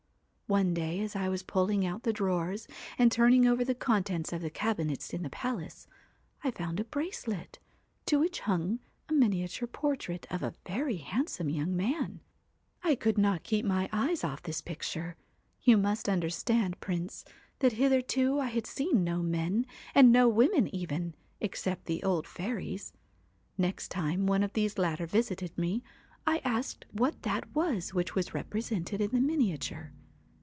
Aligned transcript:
'One 0.51 0.73
day 0.73 0.99
as 0.99 1.15
I 1.15 1.29
was 1.29 1.43
pulling 1.43 1.85
out 1.85 2.03
the 2.03 2.11
drawers, 2.11 2.67
and 2.97 3.09
turning 3.09 3.47
over 3.47 3.63
the 3.63 3.73
contents 3.73 4.33
of 4.33 4.41
the 4.41 4.49
cabinets 4.49 5.13
in 5.13 5.23
the 5.23 5.29
palace, 5.29 5.87
I 6.43 6.51
found 6.51 6.77
a 6.77 6.83
bracelet, 6.83 7.59
to 8.07 8.19
which 8.19 8.41
hung 8.41 8.79
a 9.07 9.13
minia 9.13 9.47
ture 9.49 9.65
portrait 9.65 10.27
of 10.29 10.43
a 10.43 10.53
very 10.67 10.97
handsome 10.97 11.49
young 11.49 11.73
man. 11.77 12.19
4 12.81 12.89
1 12.91 12.97
could 12.97 13.17
not 13.17 13.43
keep 13.45 13.65
my 13.65 13.87
eyes 13.93 14.25
off 14.25 14.43
this 14.43 14.59
picture. 14.61 15.15
You 15.63 15.77
must 15.77 16.09
understand, 16.09 16.81
Prince, 16.81 17.23
that 17.59 17.71
hitherto 17.71 18.41
I 18.41 18.47
had 18.47 18.67
seen 18.67 19.05
no 19.05 19.23
men, 19.23 19.65
and 19.95 20.11
no 20.11 20.27
women 20.27 20.67
even, 20.75 21.15
except 21.39 21.85
the 21.85 22.03
old 22.03 22.27
fairies. 22.27 22.91
Next 23.57 23.87
time 23.87 24.27
one 24.27 24.43
of 24.43 24.51
these 24.51 24.77
latter 24.77 25.05
visited 25.05 25.57
me, 25.57 25.81
I 26.27 26.39
asked 26.39 26.83
what 26.91 27.21
that 27.21 27.55
was 27.55 27.93
which 27.93 28.15
was 28.15 28.33
represented 28.33 28.99
in 28.99 29.11
the 29.11 29.21
miniature. 29.21 29.93